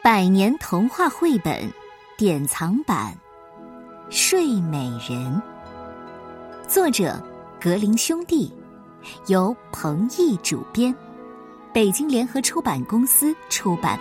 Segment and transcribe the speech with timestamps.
[0.00, 1.70] 百年童话绘本
[2.16, 3.12] 典藏版
[4.16, 5.42] 《睡美人》，
[6.68, 7.20] 作者
[7.60, 8.52] 格林兄弟，
[9.26, 10.94] 由彭毅主编，
[11.74, 13.98] 北京联合出版公司出版。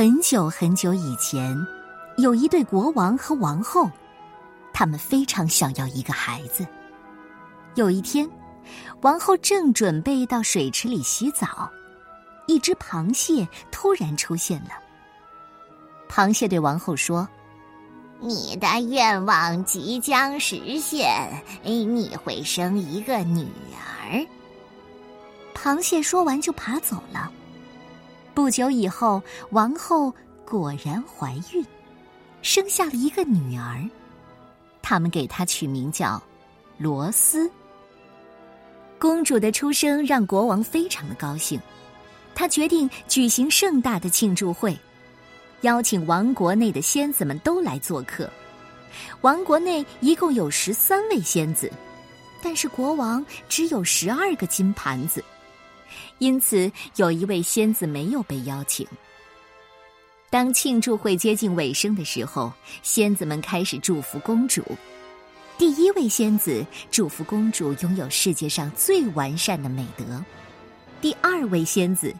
[0.00, 1.54] 很久很久以前，
[2.16, 3.90] 有一对国王和王后，
[4.72, 6.66] 他们非常想要一个孩子。
[7.74, 8.26] 有一天，
[9.02, 11.70] 王后正准备到水池里洗澡，
[12.46, 14.70] 一只螃蟹突然出现了。
[16.08, 17.28] 螃蟹对王后说
[18.20, 21.30] ：“你的愿望即将实现，
[21.62, 24.26] 你会生一个女儿。”
[25.54, 27.30] 螃蟹说完就爬走了。
[28.34, 30.12] 不久以后，王后
[30.44, 31.64] 果然怀孕，
[32.42, 33.82] 生下了一个女儿。
[34.82, 36.22] 他们给她取名叫
[36.78, 37.50] 罗斯。
[38.98, 41.60] 公主的出生让国王非常的高兴，
[42.34, 44.78] 他决定举行盛大的庆祝会，
[45.62, 48.28] 邀请王国内的仙子们都来做客。
[49.22, 51.70] 王国内一共有十三位仙子，
[52.42, 55.24] 但是国王只有十二个金盘子。
[56.18, 58.86] 因此，有一位仙子没有被邀请。
[60.28, 62.52] 当庆祝会接近尾声的时候，
[62.82, 64.62] 仙子们开始祝福公主。
[65.58, 70.04] 第一位仙子祝福公主拥有世界上最完善的美德；
[71.00, 72.14] 第二位仙子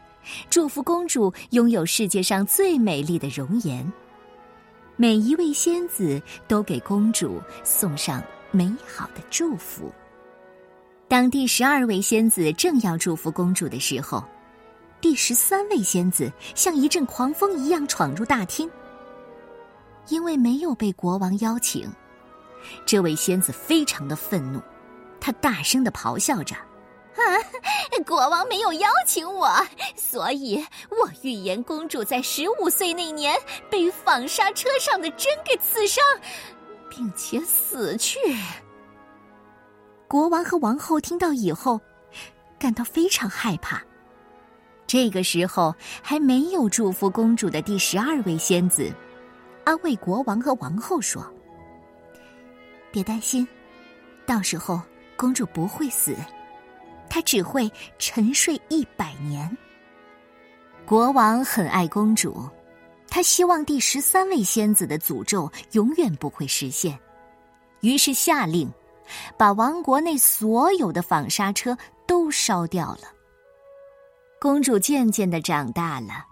[0.49, 3.91] 祝福公主拥有世界上最美丽的容颜。
[4.95, 9.91] 每一位仙子都给公主送上美好的祝福。
[11.11, 14.23] 当第十二位仙子正要祝福公主的时候，
[15.01, 18.71] 第十三位仙子像一阵狂风一样闯入大厅。
[20.07, 21.85] 因为没有被国王邀请，
[22.85, 24.61] 这位仙子非常的愤怒，
[25.19, 26.55] 他大声的咆哮着
[27.19, 27.19] ：“啊，
[28.07, 29.53] 国王没有邀请我，
[29.97, 33.37] 所以我预言公主在十五岁那年
[33.69, 36.01] 被纺纱车上的针给刺伤，
[36.89, 38.17] 并且死去。”
[40.11, 41.79] 国王和王后听到以后，
[42.59, 43.81] 感到非常害怕。
[44.85, 48.93] 这个时候，还没有祝福公主的第十二位仙子，
[49.63, 51.25] 安慰国王和王后说
[52.91, 53.47] ：“别担心，
[54.25, 54.81] 到时候
[55.15, 56.13] 公主不会死，
[57.09, 59.57] 她只会沉睡一百年。”
[60.85, 62.49] 国王很爱公主，
[63.07, 66.99] 他希望第十三位仙子的诅咒永远不会实现，
[67.79, 68.69] 于是下令。
[69.37, 71.77] 把王国内所有的纺纱车
[72.07, 73.03] 都烧掉了。
[74.39, 76.25] 公主渐渐的长大了，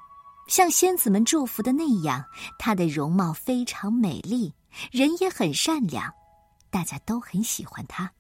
[0.47, 2.23] 像仙子们祝福的那样，
[2.57, 4.53] 她的容貌非常美丽，
[4.91, 6.12] 人也很善良，
[6.72, 8.12] 大家都很喜欢她。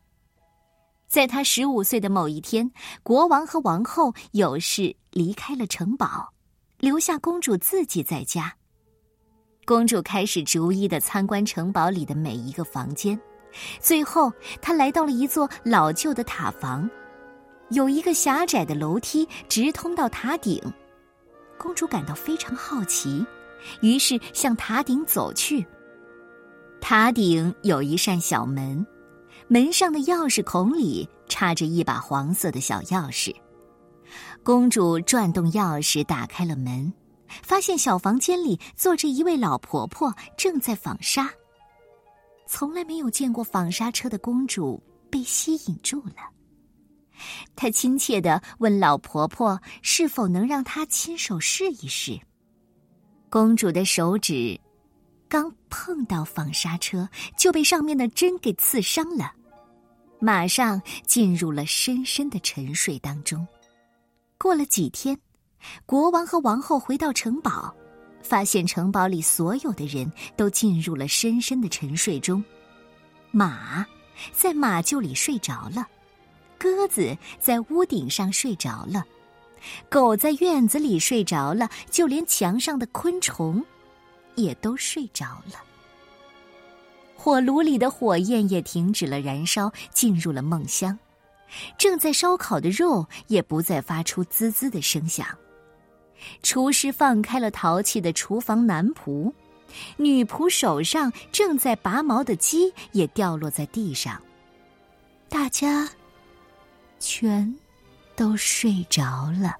[1.07, 2.69] 在她十五岁的某一天，
[3.01, 6.31] 国王和王后有事离开了城堡，
[6.77, 8.55] 留下公主自己在家。
[9.65, 13.19] 公主开始逐一的参观城堡里的每一个房间。
[13.79, 16.89] 最后，他来到了一座老旧的塔房，
[17.69, 20.61] 有一个狭窄的楼梯直通到塔顶。
[21.57, 23.25] 公主感到非常好奇，
[23.81, 25.65] 于是向塔顶走去。
[26.79, 28.85] 塔顶有一扇小门，
[29.47, 33.35] 门上的钥匙孔里插着一把黄色的小钥匙。
[34.41, 36.93] 公主转动钥匙，打开了门，
[37.43, 41.29] 发现小房间里坐着一位老婆婆，正在纺纱。
[42.51, 46.15] 从来没有见过纺纱车的公主被吸引住了。
[47.55, 52.19] 她亲切的问老婆婆：“是否能让她亲手试一试？”
[53.29, 54.59] 公主的手指
[55.27, 57.07] 刚碰到纺纱车，
[57.37, 59.31] 就被上面的针给刺伤了，
[60.19, 63.47] 马上进入了深深的沉睡当中。
[64.39, 65.15] 过了几天，
[65.85, 67.71] 国王和王后回到城堡。
[68.21, 72.43] 发现城堡里所有的人都进入了深深的沉睡中，
[73.31, 73.85] 马
[74.31, 75.87] 在马厩里睡着了，
[76.57, 79.03] 鸽子在屋顶上睡着了，
[79.89, 83.63] 狗在院子里睡着了，就连墙上的昆虫
[84.35, 85.63] 也都睡着了。
[87.15, 90.97] 火炉里的火焰也停止了燃烧，进入了梦乡，
[91.77, 95.27] 正在烧烤的肉也不再发出滋滋的声响。
[96.43, 99.31] 厨师放开了淘气的厨房男仆，
[99.97, 104.21] 女仆手上正在拔毛的鸡也掉落在地上。
[105.27, 105.87] 大家
[106.99, 107.55] 全
[108.15, 109.55] 都睡着了。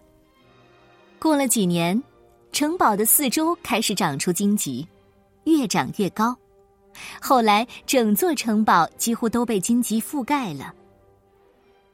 [1.19, 2.01] 过了几年，
[2.51, 4.87] 城堡的四周开始长出荆棘，
[5.43, 6.35] 越长越高。
[7.21, 10.73] 后来，整座城堡几乎都被荆棘覆盖了。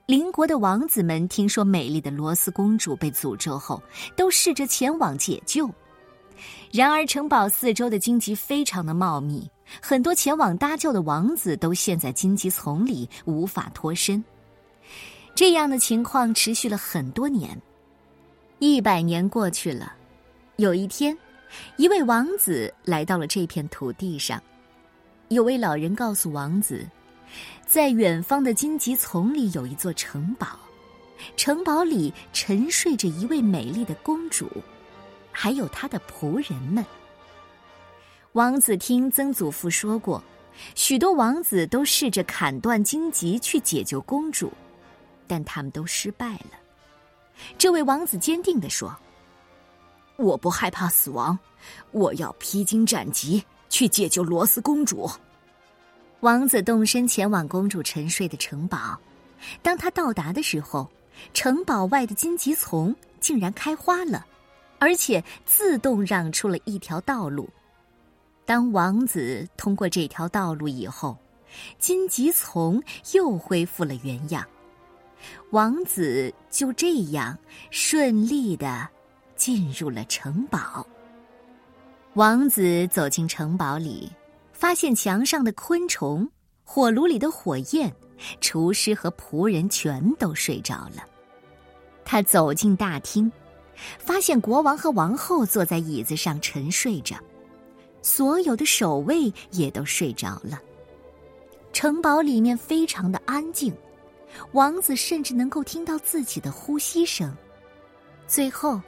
[0.06, 3.82] 邻国的王子们听说美丽的罗斯公主被诅咒后，
[4.16, 5.68] 都试着前往解救。
[6.72, 9.50] 然而，城堡四周的荆棘非常的茂密，
[9.82, 14.24] 很多前往搭救的王子都陷在荆棘丛里，无法脱身。
[15.34, 17.60] 这样的情况持续了很多年。
[18.60, 19.94] 一百年过去了，
[20.58, 21.18] 有一天，
[21.78, 24.40] 一位王子来到了这片土地上。
[25.30, 26.88] 有位老人告诉王子，
[27.66, 30.48] 在远方的荆棘丛里有一座城堡，
[31.36, 34.50] 城堡里沉睡着一位美丽的公主，
[35.32, 36.86] 还有她的仆人们。
[38.34, 40.24] 王子听曾祖父说过，
[40.76, 44.52] 许多王子都试着砍断荆棘去解救公主，
[45.28, 46.52] 但他们都失败了。
[47.58, 48.96] 这位王子坚定地说
[50.18, 51.38] ：“我不害怕死亡，
[51.92, 55.10] 我要披荆斩棘。”去解救罗斯公主。
[56.26, 59.00] 王子动身前往公主沉睡的城堡。
[59.62, 60.90] 当他到达的时候，
[61.36, 64.26] 城堡外的荆棘丛竟然开花了，
[64.80, 67.48] 而且自动让出了一条道路。
[68.44, 71.16] 当王子通过这条道路以后，
[71.78, 72.82] 荆棘丛
[73.14, 74.44] 又恢复了原样。
[75.52, 77.38] 王子就这样
[77.70, 78.90] 顺利的
[79.36, 80.84] 进入了城堡。
[82.16, 84.12] 王子走进城堡里，
[84.56, 86.28] 发现墙上的昆虫、
[86.64, 87.94] 火炉里的火焰、
[88.40, 91.06] 厨师和仆人全都睡着了。
[92.06, 93.30] 他走进大厅，
[94.00, 97.18] 发现国王和王后坐在椅子上沉睡着，
[98.02, 100.60] 所有的守卫也都睡着了。
[101.74, 103.76] 城堡里面非常的安静，
[104.54, 107.36] 王子甚至能够听到自己的呼吸声。
[108.26, 108.80] 最后，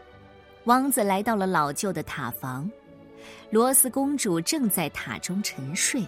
[0.64, 2.72] 王子来到了老旧的塔房。
[3.50, 6.06] 罗斯公主正在塔中沉睡，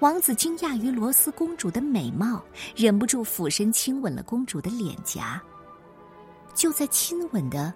[0.00, 2.42] 王子惊讶于罗斯公主的美貌，
[2.74, 5.42] 忍不住俯身亲吻了公主的脸颊。
[6.54, 7.72] 就在亲吻的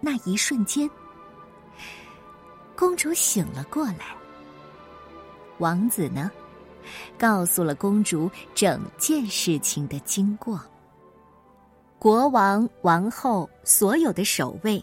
[0.00, 0.88] 那一瞬间，
[2.76, 4.14] 公主醒了过来。
[5.58, 6.30] 王子呢，
[7.18, 10.60] 告诉了公主整件事情的经过。
[11.98, 14.82] 国王、王后、所有的守卫、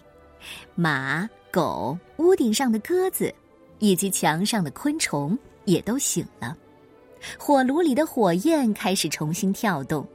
[0.75, 1.27] 马。
[1.57, 3.33] 狗、屋顶上的鸽子，
[3.79, 6.55] 以及墙上的昆虫也都醒了。
[7.35, 10.07] 火炉里的火焰开始重新跳动，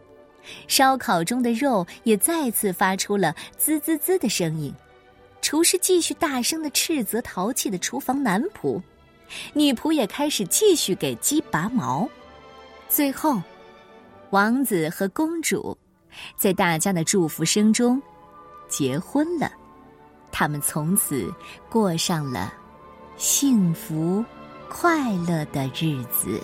[0.68, 4.72] 烧烤中的肉也再次发出了滋滋滋的声音。
[5.40, 8.80] 厨师继续大声的斥责淘气的厨房男仆，
[9.52, 12.08] 女仆也开始继续给鸡拔毛。
[12.88, 13.42] 最后，
[14.30, 15.76] 王子和公主
[16.36, 18.00] 在大家的祝福声中
[18.68, 19.50] 结婚了。
[20.32, 21.32] 他们从此
[21.68, 22.52] 过上了
[23.16, 24.24] 幸福、
[24.68, 26.40] 快乐的日子。